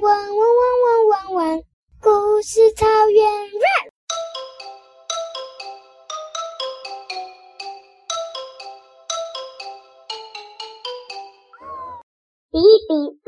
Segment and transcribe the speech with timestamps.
[0.00, 1.62] 汪汪汪汪汪汪！
[2.00, 3.90] 故事草原 rap。
[12.52, 13.26] 比一比四，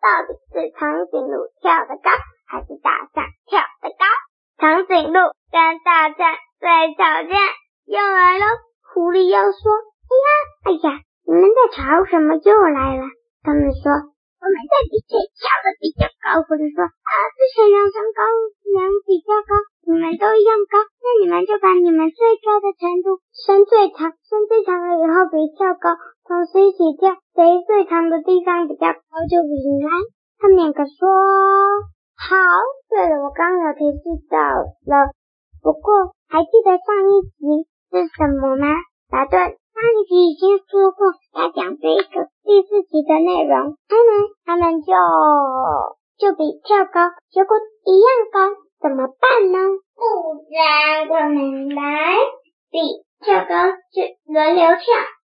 [0.00, 2.10] 到底是长颈鹿跳得高，
[2.46, 4.06] 还是大象跳得高？
[4.56, 5.20] 长颈鹿
[5.52, 6.16] 跟大象
[6.60, 7.36] 在吵架，
[7.84, 8.44] 又来了。
[8.94, 9.72] 狐狸又说
[10.08, 10.28] ：“哎呀，
[10.64, 12.36] 哎呀，你们在吵什么？
[12.42, 13.02] 又来了。”
[13.44, 14.15] 他们说。
[14.56, 18.24] 我们在比谁跳的比较高，或者说啊，是谁让身高
[18.72, 19.52] 能比较高？
[19.84, 25.92] 你们都一样高，那你们就把你们最高的程度伸最长，伸最长了以后比跳高，
[26.24, 29.92] 同时一起跳，谁最长的地方比较高就比赢了。
[30.40, 31.04] 他们两个说
[32.16, 32.32] 好。
[32.88, 35.12] 对了，我刚有提示到了，
[35.60, 38.72] 不过还记得上一集是什么吗？
[39.12, 39.60] 答对。
[39.76, 41.04] 上一集已经说过
[41.36, 44.08] 要讲这个第四集的内容，他们
[44.48, 44.88] 他们就
[46.16, 49.58] 就比跳高，结果一样高，怎么办呢？
[49.92, 50.00] 不
[50.48, 52.16] 然我们来
[52.72, 54.00] 比跳高，就
[54.32, 54.80] 轮流跳。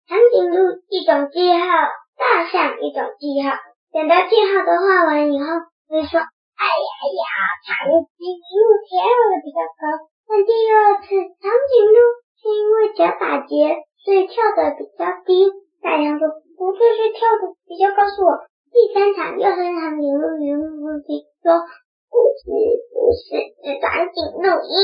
[0.08, 1.68] 长颈鹿一种记号，
[2.16, 3.52] 大象一种记号。
[3.92, 5.44] 等到记号都画完以后，
[5.92, 7.28] 会说：哎呀呀，
[7.68, 10.08] 长颈鹿跳的比较高。
[10.24, 12.00] 但第二次长颈鹿
[12.40, 13.84] 是因为脚打结。
[14.04, 15.50] 所以跳的比较低，
[15.82, 18.08] 大象说不就，是跳的比较高。
[18.08, 21.60] 是我第三场又是长颈鹿与狐狸说
[22.08, 22.46] 不是
[22.92, 24.74] 不是，是长颈鹿赢，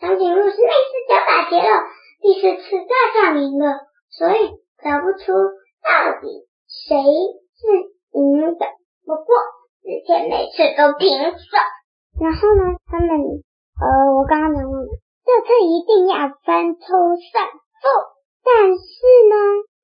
[0.00, 1.84] 长颈鹿是那次脚打结了，
[2.22, 5.32] 第四次大象赢了，所以找不出
[5.82, 7.62] 到底谁是
[8.16, 8.64] 赢的。
[9.04, 9.28] 不过
[9.84, 11.44] 之前每次都平手，
[12.18, 13.10] 然后呢，他们
[13.76, 13.84] 呃，
[14.16, 14.88] 我刚刚讲过了，
[15.26, 16.86] 这次一定要分出
[17.18, 17.44] 胜
[17.82, 18.13] 负。
[18.44, 18.84] 但是
[19.32, 19.34] 呢，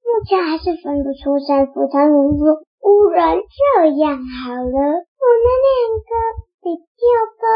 [0.05, 1.89] 目前还是分不出胜负。
[1.89, 5.73] 长颈鹿说：“不然这样好了，我们两
[6.05, 6.13] 个
[6.61, 7.03] 比较
[7.41, 7.49] 高，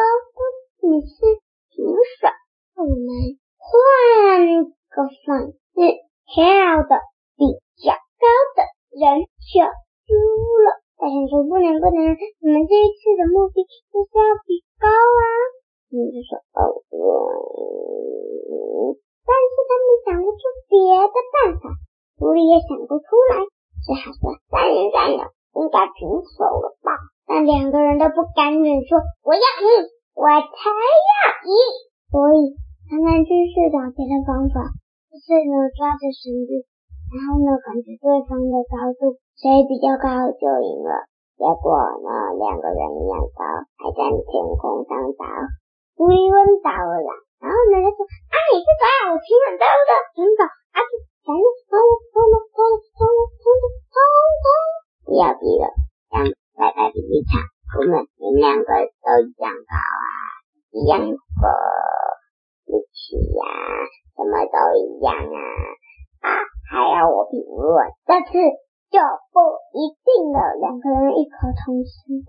[0.80, 1.12] 你是
[1.76, 2.32] 平手，
[2.80, 3.68] 我们换
[4.64, 5.76] 个方式，
[6.24, 6.32] 跳
[6.88, 6.96] 的
[7.36, 7.52] 比
[7.84, 8.24] 较高
[8.56, 8.64] 的
[8.96, 9.60] 人就
[10.08, 10.08] 输
[10.64, 13.60] 了。”大象说：“不能不能，我们这一次的目的
[13.92, 15.22] 就是要比高啊。”
[15.92, 16.80] 你就说：“哦，”
[20.04, 21.72] 想不出别的办法，
[22.20, 23.42] 狐狸也想不出来，
[23.82, 25.20] 只好说三人战友
[25.58, 26.92] 应该平手了吧？
[27.24, 29.68] 但两个人都不甘愿说我要赢，
[30.12, 31.14] 我才要
[31.48, 31.52] 赢。
[32.12, 32.52] 所以
[32.86, 34.60] 他们继续找别的方法，
[35.08, 36.68] 就是呢抓着绳子，
[37.08, 41.08] 然后呢感觉对方的高度，谁比较高就赢了。
[41.40, 43.42] 结果呢两个人一样高，
[43.80, 45.24] 还在天空上打，
[45.96, 47.23] 狐狸昏倒了。
[47.44, 53.96] 然后呢，他说：“啊，你是把我平很高的，真的，啊，反正冲了，冲了，冲了，冲了，冲了，冲
[54.40, 54.48] 冲，
[55.04, 55.68] 不要比了，
[56.08, 56.24] 让
[56.56, 57.44] 白白比一场，
[57.76, 60.08] 我们你们两个都一样高啊，
[60.72, 61.44] 一样的
[62.64, 63.44] 力气呀，
[64.16, 65.36] 什么都一样啊，
[66.24, 66.28] 啊，
[66.72, 67.76] 还要我评论，
[68.08, 68.40] 这次
[68.88, 68.96] 就
[69.36, 69.36] 不
[69.76, 70.40] 一定了。
[70.64, 72.24] 两个人异口同声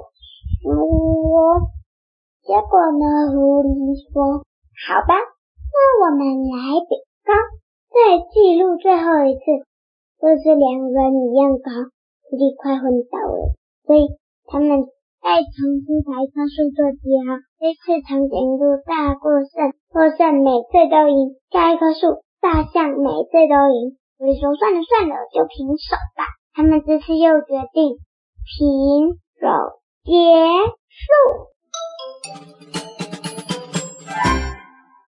[0.60, 1.72] 说，
[2.44, 4.44] 结果呢，狐狸说。”
[4.76, 7.32] 好吧，那我们来比高，
[7.96, 9.64] 再记录最后一次，
[10.20, 11.72] 就是两个人一样高，
[12.28, 13.56] 狐狸快昏倒了，
[13.88, 14.12] 所以
[14.46, 14.84] 他们
[15.24, 17.40] 再重新排一棵树做记号。
[17.56, 26.28] 这次长颈鹿大过胜，获胜每次都赢，下一棵树大象每次都赢，所以说算了算了，就平手吧。
[26.54, 27.96] 他们这次又决定
[28.44, 29.48] 平手
[30.04, 30.12] 结
[30.92, 31.08] 束。